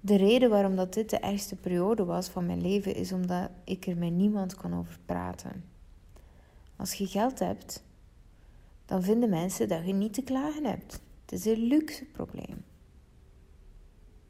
de 0.00 0.16
reden 0.16 0.50
waarom 0.50 0.76
dat 0.76 0.94
dit 0.94 1.10
de 1.10 1.18
ergste 1.18 1.56
periode 1.56 2.04
was 2.04 2.28
van 2.28 2.46
mijn 2.46 2.60
leven 2.60 2.94
is 2.94 3.12
omdat 3.12 3.50
ik 3.64 3.86
er 3.86 3.96
met 3.96 4.12
niemand 4.12 4.54
kon 4.54 4.74
over 4.74 4.98
praten. 5.04 5.64
Als 6.76 6.94
je 6.94 7.06
geld 7.06 7.38
hebt, 7.38 7.84
dan 8.84 9.02
vinden 9.02 9.30
mensen 9.30 9.68
dat 9.68 9.86
je 9.86 9.92
niet 9.92 10.14
te 10.14 10.22
klagen 10.22 10.64
hebt. 10.64 11.00
Het 11.20 11.32
is 11.32 11.44
een 11.44 11.66
luxe 11.66 12.04
probleem. 12.04 12.64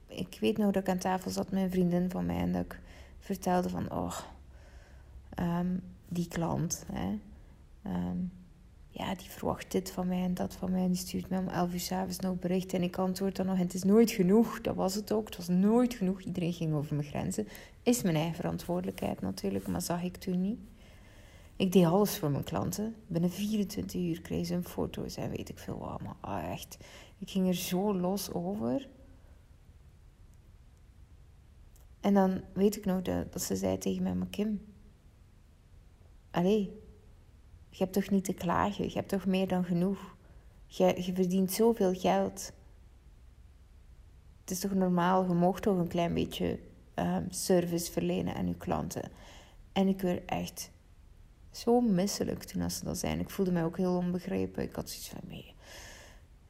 Ik 0.07 0.39
weet 0.41 0.57
nog 0.59 0.73
dat 0.73 0.83
ik 0.83 0.89
aan 0.89 0.99
tafel 0.99 1.31
zat 1.31 1.51
met 1.51 1.63
een 1.63 1.71
vriendin 1.71 2.11
van 2.11 2.27
mij 2.27 2.39
en 2.39 2.53
dat 2.53 2.65
ik 2.65 2.81
vertelde 3.19 3.69
van, 3.69 3.93
oh, 3.93 4.19
die 6.09 6.29
klant, 6.29 6.85
hè, 6.93 7.19
ehm, 7.83 8.17
ja, 8.99 9.15
die 9.15 9.31
verwacht 9.31 9.71
dit 9.73 9.91
van 9.91 10.07
mij 10.07 10.23
en 10.23 10.35
dat 10.35 10.55
van 10.55 10.71
mij. 10.71 10.83
En 10.83 10.89
die 10.89 10.97
stuurt 10.97 11.29
mij 11.29 11.39
om 11.39 11.49
11 11.49 11.73
uur 11.73 11.81
s'avonds 11.81 12.19
nog 12.19 12.39
bericht. 12.39 12.73
En 12.73 12.83
ik 12.83 12.99
antwoord 12.99 13.37
dan 13.37 13.47
nog: 13.47 13.59
Het 13.59 13.75
is 13.75 13.83
nooit 13.83 14.11
genoeg. 14.11 14.61
Dat 14.61 14.75
was 14.75 14.95
het 14.95 15.13
ook. 15.13 15.27
Het 15.27 15.37
was 15.37 15.49
nooit 15.49 15.95
genoeg. 15.95 16.23
Iedereen 16.23 16.53
ging 16.53 16.75
over 16.75 16.95
mijn 16.95 17.09
grenzen. 17.09 17.49
Is 17.83 18.03
mijn 18.03 18.17
eigen 18.17 18.35
verantwoordelijkheid 18.35 19.21
natuurlijk, 19.21 19.67
maar 19.67 19.83
zag 19.83 20.03
ik 20.03 20.17
toen 20.17 20.41
niet. 20.41 20.59
Ik 21.57 21.73
deed 21.73 21.85
alles 21.85 22.19
voor 22.19 22.31
mijn 22.31 22.45
klanten. 22.45 22.95
Binnen 23.07 23.31
24 23.31 24.01
uur 24.01 24.21
kreeg 24.21 24.47
ze 24.47 24.55
een 24.55 24.65
foto's 24.65 25.17
en 25.17 25.31
weet 25.31 25.49
ik 25.49 25.59
veel 25.59 25.79
wat. 25.79 26.03
Maar 26.03 26.17
ah, 26.21 26.51
echt, 26.51 26.79
ik 27.19 27.31
ging 27.31 27.49
er 27.49 27.55
zo 27.55 27.95
los 27.95 28.33
over. 28.33 28.89
En 32.01 32.15
dan 32.15 32.41
weet 32.53 32.77
ik 32.77 32.85
nog 32.85 33.03
dat, 33.03 33.33
dat 33.33 33.43
ze 33.43 33.57
zei 33.57 33.79
tegen 33.79 34.03
mij: 34.03 34.15
Maar 34.15 34.29
Kim, 34.29 34.61
allee, 36.31 36.87
je 37.71 37.79
hebt 37.79 37.93
toch 37.93 38.11
niet 38.11 38.25
te 38.25 38.33
klagen? 38.33 38.85
Je 38.85 38.95
hebt 38.95 39.09
toch 39.09 39.27
meer 39.27 39.49
dan 39.49 39.65
genoeg? 39.65 40.17
Je, 40.67 41.03
je 41.03 41.13
verdient 41.15 41.53
zoveel 41.53 41.95
geld. 41.95 42.53
Het 44.41 44.51
is 44.51 44.61
toch 44.61 44.75
normaal? 44.75 45.27
Je 45.27 45.35
mocht 45.35 45.63
toch 45.63 45.79
een 45.79 45.89
klein 45.89 46.15
beetje 46.15 46.59
um, 46.95 47.27
service 47.31 47.93
verlenen 47.93 48.35
aan 48.35 48.49
je 48.49 48.57
klanten. 48.57 49.11
En 49.73 49.89
ik 49.89 50.01
werd 50.01 50.25
echt 50.25 50.71
zo 51.51 51.81
misselijk 51.81 52.43
toen 52.43 52.63
als 52.63 52.77
ze 52.77 52.85
dat 52.85 52.99
zijn. 52.99 53.21
Ik 53.21 53.31
voelde 53.31 53.53
mij 53.53 53.65
ook 53.65 53.77
heel 53.77 53.97
onbegrepen. 53.97 54.63
Ik 54.63 54.75
had 54.75 54.91
zoiets 54.91 55.09
van, 55.09 55.43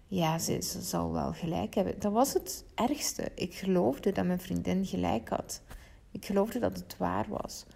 ja, 0.06 0.38
ze, 0.38 0.58
zal 0.60 1.12
wel 1.12 1.32
gelijk 1.32 1.74
hebben. 1.74 2.00
Dat 2.00 2.12
was 2.12 2.32
het 2.32 2.64
ergste. 2.74 3.32
Ik 3.34 3.54
geloofde 3.54 4.12
dat 4.12 4.26
mijn 4.26 4.40
vriendin 4.40 4.86
gelijk 4.86 5.28
had. 5.28 5.62
Ik 6.10 6.24
geloofde 6.24 6.58
dat 6.58 6.76
het 6.76 6.96
waar 6.96 7.26
was 7.28 7.66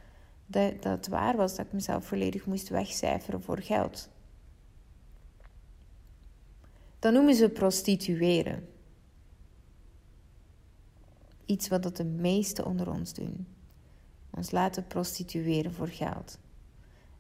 dat, 0.52 0.82
dat 0.82 1.06
waar 1.06 1.37
was 1.37 1.56
dat 1.56 1.66
ik 1.66 1.73
mezelf 1.73 2.06
volledig 2.06 2.47
moest 2.47 2.68
wegcijferen 2.68 3.42
voor 3.42 3.59
geld. 3.59 4.09
Dat 6.99 7.12
noemen 7.12 7.35
ze 7.35 7.49
prostitueren. 7.49 8.68
Iets 11.47 11.68
wat 11.68 11.97
de 11.97 12.04
meesten 12.04 12.64
onder 12.64 12.90
ons 12.90 13.12
doen. 13.12 13.47
Ons 14.30 14.50
laten 14.50 14.87
prostitueren 14.87 15.73
voor 15.73 15.88
geld. 15.88 16.38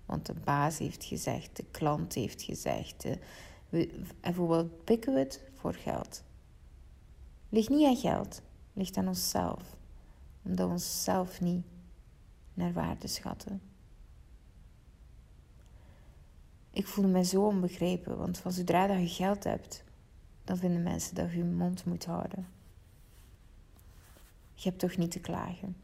Want 0.06 0.26
de 0.26 0.34
baas 0.44 0.78
heeft 0.78 1.04
gezegd, 1.04 1.56
de 1.56 1.64
klant 1.70 2.14
heeft 2.14 2.42
gezegd. 2.42 3.06
en 4.20 4.34
voor 4.34 4.46
wat 4.46 4.84
pikken 4.84 5.12
we 5.12 5.18
het? 5.18 5.42
Voor 5.54 5.74
geld. 5.74 6.22
Ligt 7.48 7.68
niet 7.68 7.86
aan 7.86 7.96
geld, 7.96 8.42
ligt 8.72 8.96
aan 8.96 9.08
onszelf. 9.08 9.76
Omdat 10.42 10.66
we 10.66 10.72
onszelf 10.72 11.40
niet 11.40 11.64
naar 12.54 12.72
waarde 12.72 13.06
schatten. 13.06 13.62
Ik 16.70 16.86
voelde 16.86 17.10
me 17.10 17.24
zo 17.24 17.46
onbegrepen, 17.46 18.18
want 18.18 18.38
van 18.38 18.52
zodra 18.52 18.86
dat 18.86 18.98
je 18.98 19.08
geld 19.08 19.44
hebt, 19.44 19.84
dan 20.44 20.56
vinden 20.56 20.82
mensen 20.82 21.14
dat 21.14 21.30
je 21.30 21.36
je 21.36 21.44
mond 21.44 21.84
moet 21.84 22.04
houden. 22.04 22.46
Je 24.54 24.68
hebt 24.68 24.80
toch 24.80 24.96
niet 24.96 25.10
te 25.10 25.20
klagen. 25.20 25.76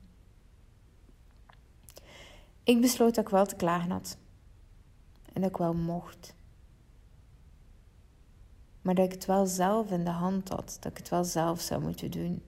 Ik 2.62 2.80
besloot 2.80 3.14
dat 3.14 3.24
ik 3.24 3.30
wel 3.30 3.46
te 3.46 3.56
klagen 3.56 3.90
had. 3.90 4.16
En 5.32 5.40
dat 5.40 5.50
ik 5.50 5.56
wel 5.56 5.74
mocht. 5.74 6.34
Maar 8.82 8.94
dat 8.94 9.04
ik 9.04 9.12
het 9.12 9.24
wel 9.24 9.46
zelf 9.46 9.90
in 9.90 10.04
de 10.04 10.10
hand 10.10 10.48
had. 10.48 10.76
Dat 10.80 10.92
ik 10.92 10.98
het 10.98 11.08
wel 11.08 11.24
zelf 11.24 11.60
zou 11.60 11.82
moeten 11.82 12.10
doen 12.10 12.42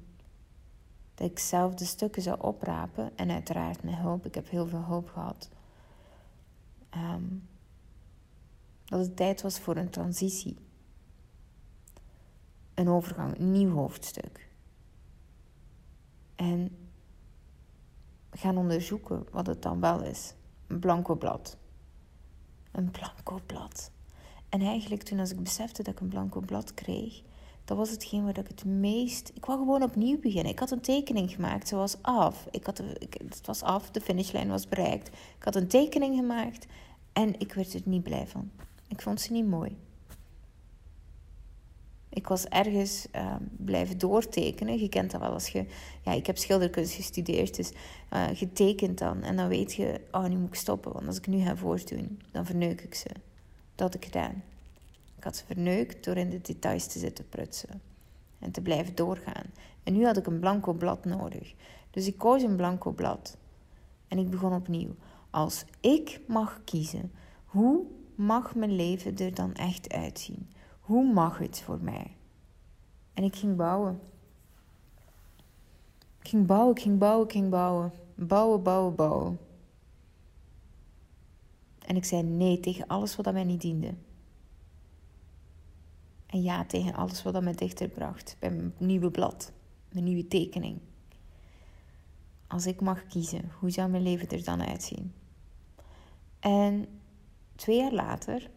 dat 1.20 1.30
ik 1.30 1.38
zelf 1.38 1.74
de 1.74 1.84
stukken 1.84 2.22
zou 2.22 2.40
oprapen. 2.40 3.16
En 3.16 3.30
uiteraard 3.30 3.82
met 3.82 3.94
hulp. 3.94 4.26
Ik 4.26 4.34
heb 4.34 4.48
heel 4.48 4.66
veel 4.66 4.84
hulp 4.84 5.08
gehad. 5.08 5.48
Ehm, 6.90 7.24
dat 8.84 9.00
het 9.00 9.16
tijd 9.16 9.42
was 9.42 9.60
voor 9.60 9.76
een 9.76 9.90
transitie. 9.90 10.56
Een 12.74 12.88
overgang, 12.88 13.38
een 13.38 13.50
nieuw 13.50 13.70
hoofdstuk. 13.70 14.48
En 16.36 16.88
gaan 18.30 18.56
onderzoeken 18.56 19.26
wat 19.30 19.46
het 19.46 19.62
dan 19.62 19.80
wel 19.80 20.02
is. 20.02 20.34
Een 20.66 20.78
blanco 20.78 21.16
blad. 21.16 21.58
Een 22.72 22.90
blanco 22.90 23.40
blad. 23.46 23.90
En 24.48 24.60
eigenlijk 24.60 25.02
toen 25.02 25.18
als 25.18 25.30
ik 25.30 25.42
besefte 25.42 25.82
dat 25.82 25.94
ik 25.94 26.00
een 26.00 26.08
blanco 26.08 26.40
blad 26.40 26.74
kreeg, 26.74 27.22
dat 27.70 27.78
was 27.78 27.90
hetgeen 27.90 28.24
waar 28.24 28.38
ik 28.38 28.48
het 28.48 28.64
meest. 28.64 29.30
Ik 29.34 29.44
wou 29.44 29.58
gewoon 29.58 29.82
opnieuw 29.82 30.20
beginnen. 30.20 30.52
Ik 30.52 30.58
had 30.58 30.70
een 30.70 30.80
tekening 30.80 31.30
gemaakt, 31.30 31.68
ze 31.68 31.76
was 31.76 31.96
af. 32.02 32.46
Ik 32.50 32.66
had, 32.66 32.78
het 32.78 33.46
was 33.46 33.62
af, 33.62 33.90
de 33.90 34.00
finishlijn 34.00 34.48
was 34.48 34.68
bereikt. 34.68 35.08
Ik 35.08 35.44
had 35.44 35.54
een 35.54 35.68
tekening 35.68 36.16
gemaakt 36.16 36.66
en 37.12 37.40
ik 37.40 37.52
werd 37.52 37.74
er 37.74 37.80
niet 37.84 38.02
blij 38.02 38.26
van. 38.26 38.50
Ik 38.88 39.02
vond 39.02 39.20
ze 39.20 39.32
niet 39.32 39.46
mooi. 39.46 39.76
Ik 42.08 42.26
was 42.26 42.44
ergens 42.44 43.06
uh, 43.16 43.34
blijven 43.56 43.98
doortekenen. 43.98 44.78
Je 44.78 44.88
kent 44.88 45.10
dat 45.10 45.20
wel 45.20 45.32
als 45.32 45.48
je... 45.48 45.66
Ja, 46.04 46.12
ik 46.12 46.26
heb 46.26 46.38
schilderkunst 46.38 46.94
gestudeerd, 46.94 47.56
dus 47.56 47.72
je 48.38 48.52
tekent 48.52 48.98
dan. 48.98 49.22
En 49.22 49.36
dan 49.36 49.48
weet 49.48 49.74
je, 49.74 50.00
oh, 50.12 50.24
nu 50.24 50.36
moet 50.36 50.48
ik 50.48 50.54
stoppen. 50.54 50.92
Want 50.92 51.06
als 51.06 51.16
ik 51.16 51.26
nu 51.26 51.40
ga 51.42 51.56
voortdoen, 51.56 52.20
dan 52.32 52.46
verneuk 52.46 52.80
ik 52.80 52.94
ze. 52.94 53.08
Dat 53.74 53.92
had 53.92 53.94
ik 53.94 54.04
gedaan. 54.04 54.42
Ik 55.20 55.26
had 55.26 55.36
ze 55.36 55.44
verneukt 55.44 56.04
door 56.04 56.16
in 56.16 56.30
de 56.30 56.40
details 56.40 56.86
te 56.86 56.98
zitten 56.98 57.28
prutsen 57.28 57.82
en 58.38 58.50
te 58.50 58.60
blijven 58.60 58.94
doorgaan. 58.94 59.44
En 59.82 59.92
nu 59.92 60.04
had 60.04 60.16
ik 60.16 60.26
een 60.26 60.40
blanco 60.40 60.72
blad 60.72 61.04
nodig. 61.04 61.54
Dus 61.90 62.06
ik 62.06 62.18
koos 62.18 62.42
een 62.42 62.56
blanco 62.56 62.92
blad. 62.92 63.36
En 64.08 64.18
ik 64.18 64.30
begon 64.30 64.54
opnieuw. 64.54 64.94
Als 65.30 65.64
ik 65.80 66.20
mag 66.26 66.60
kiezen, 66.64 67.12
hoe 67.44 67.86
mag 68.14 68.54
mijn 68.54 68.76
leven 68.76 69.16
er 69.16 69.34
dan 69.34 69.54
echt 69.54 69.92
uitzien? 69.92 70.50
Hoe 70.80 71.12
mag 71.12 71.38
het 71.38 71.60
voor 71.60 71.78
mij? 71.80 72.16
En 73.14 73.24
ik 73.24 73.36
ging 73.36 73.56
bouwen. 73.56 74.00
Ik 76.20 76.28
ging 76.28 76.46
bouwen, 76.46 76.76
ik 76.76 76.82
ging 76.82 76.98
bouwen, 76.98 77.26
ik 77.26 77.32
ging 77.32 77.50
bouwen. 77.50 77.92
Bouwen, 78.14 78.62
bouwen, 78.62 78.94
bouwen. 78.94 79.38
En 81.78 81.96
ik 81.96 82.04
zei 82.04 82.22
nee 82.22 82.60
tegen 82.60 82.86
alles 82.86 83.16
wat 83.16 83.26
aan 83.26 83.34
mij 83.34 83.44
niet 83.44 83.60
diende. 83.60 83.94
En 86.30 86.42
ja 86.42 86.64
tegen 86.64 86.94
alles 86.94 87.22
wat 87.22 87.32
dat 87.32 87.42
me 87.42 87.54
dichter 87.54 87.88
bracht 87.88 88.36
bij 88.38 88.50
mijn 88.50 88.74
nieuwe 88.78 89.10
blad, 89.10 89.52
mijn 89.92 90.04
nieuwe 90.04 90.28
tekening. 90.28 90.78
Als 92.46 92.66
ik 92.66 92.80
mag 92.80 93.06
kiezen, 93.06 93.50
hoe 93.58 93.70
zou 93.70 93.90
mijn 93.90 94.02
leven 94.02 94.28
er 94.28 94.44
dan 94.44 94.62
uitzien? 94.62 95.12
En 96.40 96.86
twee 97.54 97.76
jaar 97.76 97.92
later, 97.92 98.50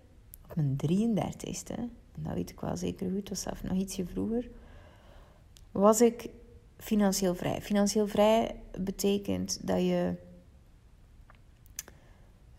op 0.49 0.55
mijn 0.55 0.75
33ste, 0.75 1.75
en 2.15 2.23
dat 2.23 2.33
weet 2.33 2.49
ik 2.49 2.59
wel 2.59 2.77
zeker 2.77 3.11
goed, 3.11 3.29
was 3.29 3.41
zelf 3.41 3.63
nog 3.63 3.77
ietsje 3.77 4.05
vroeger, 4.05 4.49
was 5.71 6.01
ik 6.01 6.29
financieel 6.77 7.35
vrij. 7.35 7.61
Financieel 7.61 8.07
vrij 8.07 8.55
betekent 8.79 9.67
dat 9.67 9.79
je 9.79 10.15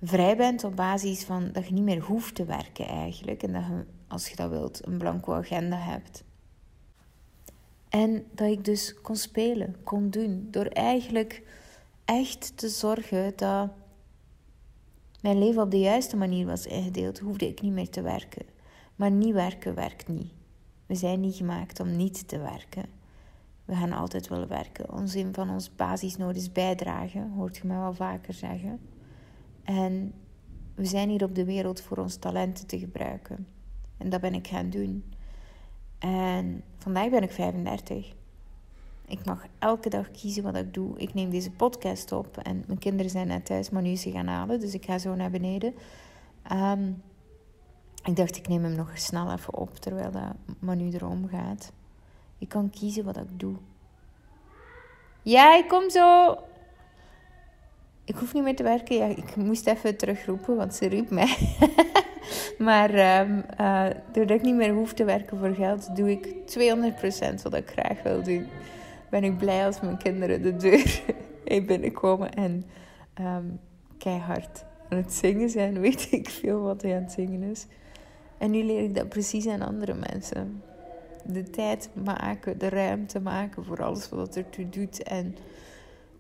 vrij 0.02 0.36
bent 0.36 0.64
op 0.64 0.76
basis 0.76 1.24
van 1.24 1.52
dat 1.52 1.66
je 1.66 1.72
niet 1.72 1.84
meer 1.84 2.00
hoeft 2.00 2.34
te 2.34 2.44
werken 2.44 2.86
eigenlijk. 2.86 3.42
En 3.42 3.52
dat 3.52 3.64
je 3.66 3.84
als 4.14 4.28
je 4.28 4.36
dat 4.36 4.50
wilt, 4.50 4.86
een 4.86 4.98
blanco 4.98 5.32
agenda 5.32 5.76
hebt. 5.76 6.24
En 7.88 8.26
dat 8.34 8.48
ik 8.48 8.64
dus 8.64 9.00
kon 9.00 9.16
spelen, 9.16 9.76
kon 9.84 10.10
doen. 10.10 10.48
Door 10.50 10.66
eigenlijk 10.66 11.42
echt 12.04 12.56
te 12.56 12.68
zorgen 12.68 13.32
dat 13.36 13.70
mijn 15.20 15.38
leven 15.38 15.62
op 15.62 15.70
de 15.70 15.78
juiste 15.78 16.16
manier 16.16 16.46
was 16.46 16.66
ingedeeld, 16.66 17.18
hoefde 17.18 17.48
ik 17.48 17.60
niet 17.60 17.72
meer 17.72 17.90
te 17.90 18.02
werken. 18.02 18.46
Maar 18.96 19.10
niet 19.10 19.34
werken 19.34 19.74
werkt 19.74 20.08
niet. 20.08 20.32
We 20.86 20.94
zijn 20.94 21.20
niet 21.20 21.36
gemaakt 21.36 21.80
om 21.80 21.96
niet 21.96 22.28
te 22.28 22.38
werken. 22.38 22.84
We 23.64 23.74
gaan 23.74 23.92
altijd 23.92 24.28
willen 24.28 24.48
werken. 24.48 24.92
Ons 24.92 25.14
een 25.14 25.34
van 25.34 25.50
onze 25.50 25.70
basisnoden 25.76 26.36
is 26.36 26.52
bijdragen, 26.52 27.30
hoort 27.30 27.56
je 27.56 27.66
mij 27.66 27.78
wel 27.78 27.94
vaker 27.94 28.34
zeggen. 28.34 28.80
En 29.62 30.12
we 30.74 30.84
zijn 30.84 31.08
hier 31.08 31.24
op 31.24 31.34
de 31.34 31.44
wereld 31.44 31.80
voor 31.80 31.96
ons 31.96 32.16
talenten 32.16 32.66
te 32.66 32.78
gebruiken. 32.78 33.46
En 33.98 34.08
dat 34.08 34.20
ben 34.20 34.34
ik 34.34 34.46
gaan 34.46 34.70
doen. 34.70 35.04
En 35.98 36.62
vandaag 36.78 37.10
ben 37.10 37.22
ik 37.22 37.32
35. 37.32 38.12
Ik 39.06 39.24
mag 39.24 39.46
elke 39.58 39.88
dag 39.88 40.10
kiezen 40.10 40.42
wat 40.42 40.56
ik 40.56 40.74
doe. 40.74 40.98
Ik 40.98 41.14
neem 41.14 41.30
deze 41.30 41.50
podcast 41.50 42.12
op 42.12 42.38
en 42.38 42.64
mijn 42.66 42.78
kinderen 42.78 43.10
zijn 43.10 43.26
net 43.26 43.44
thuis, 43.44 43.70
maar 43.70 43.82
nu 43.82 43.90
is 43.90 44.00
ze 44.00 44.10
gaan 44.10 44.26
halen, 44.26 44.60
dus 44.60 44.74
ik 44.74 44.84
ga 44.84 44.98
zo 44.98 45.14
naar 45.14 45.30
beneden. 45.30 45.74
Ehm, 46.42 46.92
ik 48.04 48.16
dacht, 48.16 48.36
ik 48.36 48.48
neem 48.48 48.62
hem 48.62 48.74
nog 48.74 48.98
snel 48.98 49.32
even 49.32 49.54
op 49.54 49.74
terwijl 49.74 50.10
dat 50.10 50.34
Manu 50.58 50.90
erom 50.90 51.28
gaat. 51.28 51.72
Ik 52.38 52.48
kan 52.48 52.70
kiezen 52.70 53.04
wat 53.04 53.16
ik 53.16 53.40
doe. 53.40 53.56
Ja, 55.22 55.56
ik 55.56 55.68
kom 55.68 55.90
zo. 55.90 56.36
Ik 58.04 58.16
hoef 58.16 58.34
niet 58.34 58.42
meer 58.42 58.56
te 58.56 58.62
werken. 58.62 58.96
Ja, 58.96 59.06
ik 59.06 59.36
moest 59.36 59.66
even 59.66 59.96
terugroepen, 59.96 60.56
want 60.56 60.74
ze 60.74 60.86
riep 60.86 61.10
mij. 61.10 61.36
maar 62.58 63.20
um, 63.20 63.44
uh, 63.60 63.86
doordat 64.12 64.36
ik 64.36 64.42
niet 64.42 64.54
meer 64.54 64.72
hoef 64.72 64.92
te 64.92 65.04
werken 65.04 65.38
voor 65.38 65.54
geld, 65.54 65.96
doe 65.96 66.10
ik 66.10 66.26
200% 67.38 67.42
wat 67.42 67.54
ik 67.54 67.70
graag 67.70 68.02
wil 68.02 68.22
doen. 68.22 68.46
Ben 69.10 69.24
ik 69.24 69.38
blij 69.38 69.66
als 69.66 69.80
mijn 69.80 69.96
kinderen 69.96 70.42
de 70.42 70.56
deur 70.56 71.02
heen 71.44 71.66
binnenkomen 71.66 72.32
en 72.34 72.64
um, 73.20 73.60
keihard 73.98 74.64
aan 74.88 74.98
het 74.98 75.12
zingen 75.12 75.50
zijn. 75.50 75.80
Weet 75.80 76.12
ik 76.12 76.28
veel 76.28 76.60
wat 76.60 76.82
hij 76.82 76.96
aan 76.96 77.02
het 77.02 77.12
zingen 77.12 77.42
is. 77.42 77.66
En 78.38 78.50
nu 78.50 78.62
leer 78.62 78.82
ik 78.82 78.94
dat 78.94 79.08
precies 79.08 79.46
aan 79.46 79.62
andere 79.62 79.94
mensen. 79.94 80.62
De 81.24 81.50
tijd 81.50 81.88
maken, 82.04 82.58
de 82.58 82.68
ruimte 82.68 83.20
maken 83.20 83.64
voor 83.64 83.82
alles 83.82 84.08
wat 84.08 84.36
ertoe 84.36 84.68
doet. 84.68 85.02
En, 85.02 85.36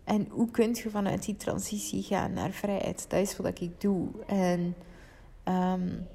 en 0.04 0.26
hoe 0.30 0.50
kun 0.50 0.74
je 0.74 0.90
vanuit 0.90 1.24
die 1.24 1.36
transitie 1.36 2.02
gaan 2.02 2.32
naar 2.32 2.50
vrijheid? 2.50 3.04
Dat 3.08 3.20
is 3.20 3.36
wat 3.36 3.60
ik 3.60 3.80
doe. 3.80 4.08
En 4.26 4.74
um, 5.44 6.06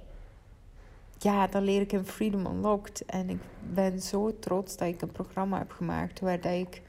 ja, 1.18 1.48
dat 1.48 1.62
leer 1.62 1.82
ik 1.82 1.92
in 1.92 2.06
Freedom 2.06 2.46
Unlocked. 2.46 3.06
En 3.06 3.30
ik 3.30 3.40
ben 3.74 4.02
zo 4.02 4.40
trots 4.40 4.78
dat 4.78 4.88
ik 4.88 5.02
een 5.02 5.12
programma 5.12 5.58
heb 5.58 5.72
gemaakt 5.72 6.20
waar 6.20 6.42
dat 6.42 6.52
ik 6.52 6.82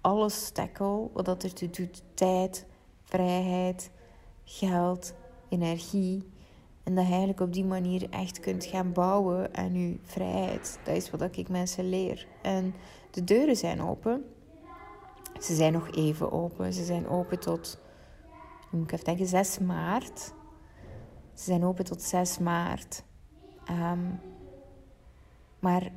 alles 0.00 0.50
tackle 0.50 1.08
wat 1.12 1.24
dat 1.24 1.42
ertoe 1.42 1.70
doet. 1.70 2.02
Tijd, 2.14 2.66
vrijheid, 3.04 3.90
geld, 4.44 5.14
energie. 5.48 6.28
En 6.82 6.94
dat 6.94 7.04
je 7.04 7.10
eigenlijk 7.10 7.40
op 7.40 7.52
die 7.52 7.64
manier 7.64 8.06
echt 8.10 8.40
kunt 8.40 8.64
gaan 8.64 8.92
bouwen 8.92 9.54
aan 9.54 9.74
je 9.74 9.96
vrijheid. 10.02 10.78
Dat 10.84 10.96
is 10.96 11.10
wat 11.10 11.36
ik 11.36 11.48
mensen 11.48 11.88
leer. 11.88 12.26
En 12.42 12.74
de 13.10 13.24
deuren 13.24 13.56
zijn 13.56 13.82
open. 13.82 14.24
Ze 15.40 15.54
zijn 15.54 15.72
nog 15.72 15.90
even 15.90 16.32
open. 16.32 16.72
Ze 16.72 16.84
zijn 16.84 17.08
open 17.08 17.40
tot, 17.40 17.78
moet 18.70 18.82
ik 18.82 18.92
even 18.92 19.04
denken, 19.04 19.26
6 19.26 19.58
maart. 19.58 20.32
Ze 21.38 21.44
zijn 21.44 21.64
open 21.64 21.84
tot 21.84 22.02
6 22.02 22.38
maart. 22.38 23.02
Um, 23.70 24.20
maar 25.58 25.90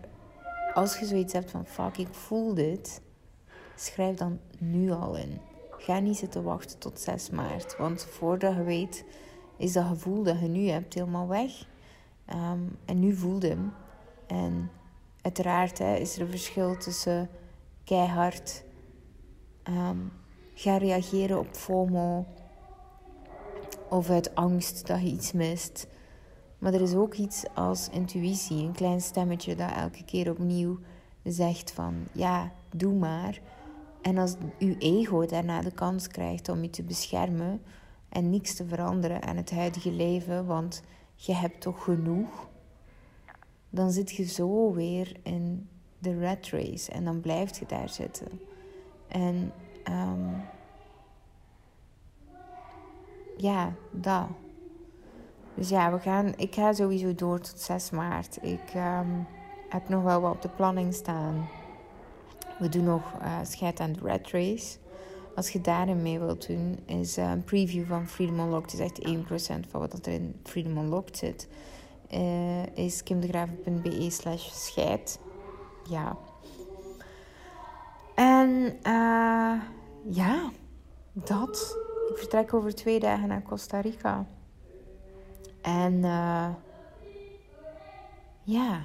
als 0.74 1.00
je 1.00 1.06
zoiets 1.06 1.34
hebt 1.34 1.52
van 1.52 1.66
fuck, 1.66 1.98
ik 1.98 2.14
voel 2.14 2.54
dit, 2.54 3.02
schrijf 3.76 4.18
dan 4.18 4.40
nu 4.60 4.92
al 4.92 5.16
in. 5.16 5.40
Ga 5.70 6.00
niet 6.00 6.18
zitten 6.18 6.44
wachten 6.44 6.80
tot 6.80 7.00
6 7.00 7.30
maart. 7.30 7.78
Want 7.78 8.06
voordat 8.06 8.56
je 8.56 8.64
weet, 8.64 9.06
is 9.58 9.74
dat 9.74 9.86
gevoel 9.86 10.24
dat 10.24 10.40
je 10.40 10.48
nu 10.48 10.68
hebt 10.68 10.94
helemaal 10.94 11.28
weg. 11.28 11.52
Um, 12.34 12.78
en 12.86 13.00
nu 13.00 13.16
voelde 13.16 13.48
hem. 13.48 13.74
En 14.28 14.72
uiteraard 15.22 15.78
hè, 15.78 15.96
is 15.96 16.16
er 16.16 16.22
een 16.22 16.30
verschil 16.30 16.78
tussen 16.78 17.30
keihard 17.84 18.64
um, 19.64 20.12
gaan 20.54 20.78
reageren 20.78 21.40
op 21.40 21.56
FOMO 21.56 22.26
of 23.92 24.10
uit 24.10 24.36
angst 24.36 24.88
dat 24.88 25.02
je 25.02 25.08
iets 25.08 25.32
mist. 25.32 25.88
Maar 26.58 26.74
er 26.74 26.82
is 26.82 26.94
ook 26.94 27.14
iets 27.14 27.44
als 27.56 27.90
intuïtie, 27.90 28.64
een 28.64 28.72
klein 28.72 29.02
stemmetje 29.02 29.56
dat 29.56 29.72
elke 29.72 30.04
keer 30.06 30.30
opnieuw 30.30 30.80
zegt 31.24 31.72
van 31.72 32.08
ja, 32.12 32.52
doe 32.76 32.94
maar. 32.94 33.42
En 34.02 34.18
als 34.18 34.36
uw 34.60 34.76
ego 34.80 35.26
daarna 35.26 35.62
de 35.62 35.72
kans 35.72 36.08
krijgt 36.08 36.50
om 36.50 36.62
je 36.62 36.70
te 36.70 36.84
beschermen 36.84 37.62
en 38.10 38.30
niks 38.30 38.56
te 38.56 38.66
veranderen 38.66 39.22
aan 39.22 39.38
het 39.38 39.52
huidige 39.52 39.92
leven, 39.92 40.46
want 40.46 40.84
je 41.16 41.34
hebt 41.34 41.62
toch 41.62 41.84
genoeg, 41.84 42.48
dan 43.70 43.92
zit 43.92 44.12
je 44.12 44.26
zo 44.26 44.74
weer 44.74 45.16
in 45.24 45.70
de 46.00 46.20
rat 46.20 46.48
race 46.48 46.92
en 46.92 47.04
dan 47.04 47.22
blijf 47.22 47.60
je 47.60 47.66
daar 47.66 47.90
zitten. 47.90 48.28
En 49.08 49.52
um, 49.90 50.36
ja, 53.42 53.74
dat. 53.92 54.28
Dus 55.54 55.70
ja, 55.70 55.92
we 55.92 56.00
gaan, 56.00 56.34
ik 56.38 56.56
ga 56.56 56.74
sowieso 56.74 57.16
door 57.16 57.40
tot 57.40 57.60
6 57.60 57.90
maart. 57.90 58.38
Ik 58.42 58.74
um, 58.76 59.28
heb 59.70 59.90
nog 59.90 60.04
wel 60.04 60.22
wat 60.22 60.34
op 60.34 60.42
de 60.42 60.50
planning 60.50 60.94
staan. 60.94 61.50
We 62.60 62.70
doen 62.70 62.84
nog 62.84 63.02
uh, 63.22 63.38
scheid 63.44 63.80
aan 63.80 63.94
de 63.94 64.00
Red 64.04 64.32
Race. 64.32 64.78
Als 65.36 65.50
je 65.50 65.62
daarin 65.62 66.02
mee 66.02 66.20
wilt 66.20 66.48
doen, 66.48 66.80
is 66.86 67.18
uh, 67.18 67.30
een 67.30 67.44
preview 67.44 67.86
van 67.86 68.08
Freedom 68.08 68.40
Unlocked. 68.40 68.72
Het 68.72 68.82
is 68.82 68.88
echt 68.90 69.18
1% 69.66 69.70
van 69.70 69.80
wat 69.80 70.06
er 70.06 70.14
in 70.14 70.40
Freedom 70.44 70.78
Unlocked 70.78 71.18
zit. 71.18 71.48
Uh, 72.14 72.66
is 72.76 73.04
kimdegraven.be 73.04 74.10
slash 74.10 74.50
scheid. 74.50 75.20
Ja. 75.90 76.18
En 78.16 78.78
ja, 80.10 80.52
dat. 81.14 81.78
Ik 82.12 82.18
vertrek 82.18 82.54
over 82.54 82.76
twee 82.76 83.00
dagen 83.00 83.28
naar 83.28 83.42
Costa 83.42 83.80
Rica. 83.80 84.26
En 85.62 85.94
uh, 85.94 86.50
ja. 88.44 88.82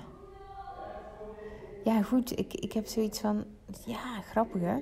Ja, 1.84 2.02
goed. 2.02 2.38
Ik, 2.38 2.54
ik 2.54 2.72
heb 2.72 2.86
zoiets 2.86 3.20
van. 3.20 3.44
Ja, 3.84 4.20
grappig 4.20 4.60
hè. 4.60 4.76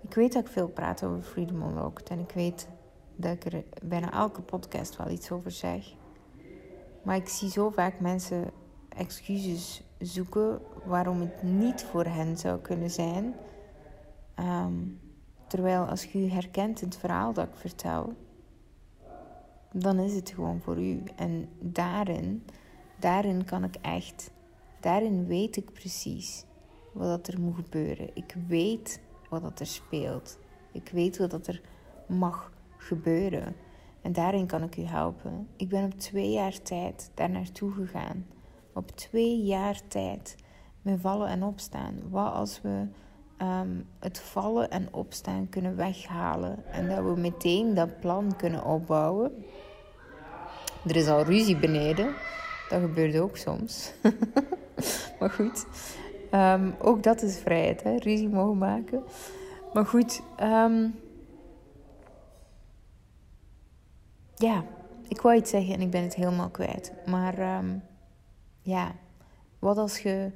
Ik 0.00 0.14
weet 0.14 0.32
dat 0.32 0.46
ik 0.46 0.52
veel 0.52 0.68
praat 0.68 1.04
over 1.04 1.22
Freedom 1.22 1.62
Unlocked. 1.62 2.08
En 2.08 2.18
ik 2.18 2.30
weet 2.30 2.68
dat 3.16 3.32
ik 3.32 3.44
er 3.44 3.64
bijna 3.82 4.12
elke 4.12 4.42
podcast 4.42 4.96
wel 4.96 5.10
iets 5.10 5.30
over 5.30 5.50
zeg. 5.50 5.94
Maar 7.02 7.16
ik 7.16 7.28
zie 7.28 7.50
zo 7.50 7.70
vaak 7.70 8.00
mensen 8.00 8.50
excuses 8.88 9.82
zoeken 9.98 10.60
waarom 10.84 11.20
het 11.20 11.42
niet 11.42 11.84
voor 11.84 12.04
hen 12.04 12.38
zou 12.38 12.60
kunnen 12.60 12.90
zijn. 12.90 13.34
Um, 14.38 15.00
terwijl 15.52 15.84
als 15.84 16.04
je 16.04 16.18
herkent 16.18 16.82
in 16.82 16.88
het 16.88 16.96
verhaal 16.96 17.32
dat 17.32 17.46
ik 17.46 17.54
vertel, 17.54 18.12
dan 19.72 19.98
is 19.98 20.14
het 20.14 20.30
gewoon 20.30 20.60
voor 20.60 20.82
u. 20.82 21.02
En 21.16 21.48
daarin, 21.60 22.44
daarin 22.98 23.44
kan 23.44 23.64
ik 23.64 23.76
echt, 23.80 24.30
daarin 24.80 25.26
weet 25.26 25.56
ik 25.56 25.72
precies 25.72 26.44
wat 26.92 27.26
er 27.26 27.40
moet 27.40 27.54
gebeuren. 27.54 28.10
Ik 28.14 28.36
weet 28.48 29.00
wat 29.28 29.60
er 29.60 29.66
speelt. 29.66 30.38
Ik 30.72 30.88
weet 30.92 31.18
wat 31.18 31.46
er 31.46 31.60
mag 32.06 32.52
gebeuren. 32.76 33.54
En 34.02 34.12
daarin 34.12 34.46
kan 34.46 34.62
ik 34.62 34.76
u 34.76 34.82
helpen. 34.82 35.48
Ik 35.56 35.68
ben 35.68 35.84
op 35.84 35.98
twee 35.98 36.30
jaar 36.30 36.62
tijd 36.62 37.10
daar 37.14 37.30
naartoe 37.30 37.72
gegaan. 37.72 38.26
Op 38.74 38.90
twee 38.90 39.42
jaar 39.42 39.80
tijd. 39.88 40.36
Met 40.82 41.00
vallen 41.00 41.28
en 41.28 41.42
opstaan. 41.42 42.10
Wat 42.10 42.32
als 42.32 42.60
we 42.60 42.86
um, 43.42 43.88
het 43.98 44.20
vallen 44.20 44.70
en 44.70 44.88
opstaan 44.90 45.48
kunnen 45.48 45.76
weghalen. 45.76 46.64
En 46.70 46.88
dat 46.88 47.04
we 47.04 47.20
meteen 47.20 47.74
dat 47.74 48.00
plan 48.00 48.36
kunnen 48.36 48.64
opbouwen. 48.64 49.44
Er 50.86 50.96
is 50.96 51.08
al 51.08 51.24
ruzie 51.24 51.56
beneden. 51.56 52.14
Dat 52.68 52.80
gebeurt 52.80 53.18
ook 53.18 53.36
soms. 53.36 53.92
maar 55.18 55.30
goed. 55.30 55.66
Um, 56.34 56.74
ook 56.78 57.02
dat 57.02 57.22
is 57.22 57.38
vrijheid, 57.38 57.82
hè? 57.82 57.96
ruzie 57.96 58.28
mogen 58.28 58.58
maken. 58.58 59.02
Maar 59.72 59.86
goed. 59.86 60.22
Um, 60.40 60.94
ja, 64.34 64.64
ik 65.08 65.20
wou 65.20 65.36
iets 65.36 65.50
zeggen 65.50 65.74
en 65.74 65.80
ik 65.80 65.90
ben 65.90 66.02
het 66.02 66.14
helemaal 66.14 66.50
kwijt. 66.50 66.92
Maar 67.06 67.62
ja, 68.62 68.92
wat 69.58 69.78
als 69.78 69.98
je 69.98 70.30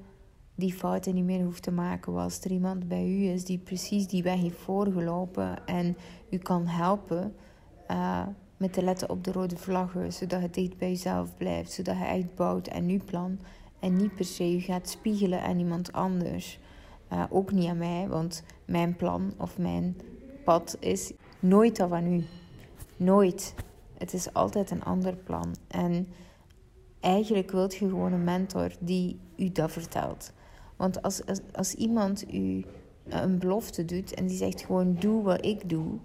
die 0.56 0.72
fouten 0.72 1.14
niet 1.14 1.24
meer 1.24 1.44
hoeft 1.44 1.62
te 1.62 1.72
maken. 1.72 2.16
Als 2.16 2.40
er 2.40 2.50
iemand 2.50 2.88
bij 2.88 3.06
u 3.06 3.24
is 3.28 3.44
die 3.44 3.58
precies 3.58 4.06
die 4.06 4.22
weg 4.22 4.40
heeft 4.40 4.58
voorgelopen 4.58 5.66
en 5.66 5.96
u 6.30 6.38
kan 6.38 6.66
helpen 6.66 7.34
uh, 7.90 8.26
met 8.56 8.72
te 8.72 8.82
letten 8.82 9.10
op 9.10 9.24
de 9.24 9.32
rode 9.32 9.56
vlaggen, 9.56 10.12
zodat 10.12 10.40
het 10.40 10.54
dicht 10.54 10.78
bij 10.78 10.88
jezelf 10.88 11.36
blijft, 11.36 11.72
zodat 11.72 11.96
je 11.96 12.04
uitbouwt 12.04 12.70
aan 12.70 12.88
uw 12.88 13.00
plan 13.04 13.38
en 13.80 13.96
niet 13.96 14.14
per 14.14 14.24
se 14.24 14.54
u 14.54 14.60
gaat 14.60 14.88
spiegelen 14.88 15.42
aan 15.42 15.58
iemand 15.58 15.92
anders. 15.92 16.58
Uh, 17.12 17.24
ook 17.30 17.52
niet 17.52 17.68
aan 17.68 17.78
mij, 17.78 18.08
want 18.08 18.42
mijn 18.64 18.96
plan 18.96 19.32
of 19.38 19.58
mijn 19.58 19.96
pad 20.44 20.76
is 20.80 21.12
nooit 21.40 21.76
dat 21.76 21.88
van 21.88 22.06
u. 22.06 22.24
Nooit. 22.96 23.54
Het 23.98 24.12
is 24.12 24.32
altijd 24.32 24.70
een 24.70 24.84
ander 24.84 25.16
plan. 25.16 25.54
En 25.68 26.08
eigenlijk 27.00 27.50
wilt 27.50 27.74
je 27.74 27.88
gewoon 27.88 28.12
een 28.12 28.24
mentor 28.24 28.70
die 28.80 29.18
u 29.36 29.52
dat 29.52 29.72
vertelt. 29.72 30.32
Want 30.76 31.02
als, 31.02 31.22
als, 31.52 31.74
iemand 31.74 32.34
u 32.34 32.64
een 33.08 33.38
belofte 33.38 33.84
doet 33.84 34.14
en 34.14 34.26
die 34.26 34.36
zegt 34.36 34.60
gewoon 34.60 34.94
doe 34.94 35.22
wat 35.22 35.44
ik 35.44 35.68
doe, 35.68 35.98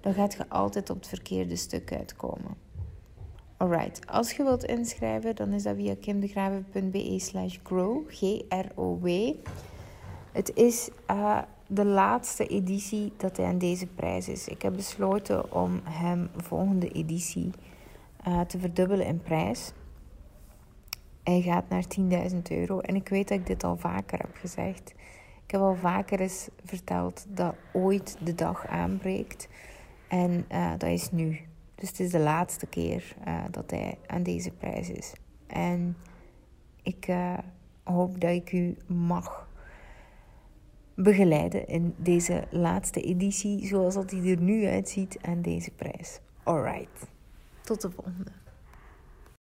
dan 0.00 0.14
gaat 0.14 0.32
je 0.32 0.48
altijd 0.48 0.90
op 0.90 0.96
het 0.96 1.08
verkeerde 1.08 1.56
stuk 1.56 1.92
uitkomen. 1.92 2.68
Alright, 3.56 4.06
als 4.06 4.32
je 4.32 4.42
wilt 4.42 4.64
inschrijven, 4.64 5.36
dan 5.36 5.52
is 5.52 5.62
dat 5.62 5.76
via 5.76 5.94
kimdegraven.be 6.00 7.18
slash 7.18 7.56
grow, 7.62 8.08
G-R-O-W. 8.08 9.32
Het 10.32 10.54
is 10.54 10.90
uh, 11.10 11.38
de 11.66 11.84
laatste 11.84 12.46
editie 12.46 13.12
dat 13.16 13.36
hij 13.36 13.46
aan 13.46 13.58
deze 13.58 13.86
prijs 13.86 14.28
is. 14.28 14.48
Ik 14.48 14.62
heb 14.62 14.76
besloten 14.76 15.52
om 15.52 15.80
hem 15.84 16.30
volgende 16.36 16.88
editie 16.88 17.50
uh, 18.28 18.40
te 18.40 18.58
verdubbelen 18.58 19.06
in 19.06 19.22
prijs. 19.22 19.72
Hij 21.22 21.40
gaat 21.40 21.68
naar 21.68 21.84
10.000 22.30 22.36
euro. 22.48 22.80
En 22.80 22.94
ik 22.94 23.08
weet 23.08 23.28
dat 23.28 23.38
ik 23.38 23.46
dit 23.46 23.64
al 23.64 23.76
vaker 23.76 24.18
heb 24.18 24.36
gezegd. 24.36 24.94
Ik 25.44 25.50
heb 25.50 25.60
al 25.60 25.76
vaker 25.76 26.20
eens 26.20 26.48
verteld 26.64 27.26
dat 27.28 27.54
ooit 27.72 28.16
de 28.24 28.34
dag 28.34 28.66
aanbreekt. 28.66 29.48
En 30.08 30.44
uh, 30.52 30.70
dat 30.78 30.90
is 30.90 31.10
nu. 31.10 31.40
Dus 31.74 31.88
het 31.88 32.00
is 32.00 32.10
de 32.10 32.18
laatste 32.18 32.66
keer 32.66 33.16
uh, 33.26 33.44
dat 33.50 33.70
hij 33.70 33.98
aan 34.06 34.22
deze 34.22 34.50
prijs 34.50 34.90
is. 34.90 35.12
En 35.46 35.96
ik 36.82 37.08
uh, 37.08 37.38
hoop 37.82 38.20
dat 38.20 38.30
ik 38.30 38.52
u 38.52 38.76
mag 38.86 39.48
begeleiden 40.94 41.68
in 41.68 41.94
deze 41.96 42.44
laatste 42.50 43.00
editie, 43.00 43.66
zoals 43.66 43.94
dat 43.94 44.10
hij 44.10 44.30
er 44.30 44.40
nu 44.40 44.66
uitziet 44.66 45.18
aan 45.22 45.42
deze 45.42 45.70
prijs. 45.70 46.20
Alright, 46.42 47.06
tot 47.60 47.80
de 47.80 47.90
volgende. 47.90 48.39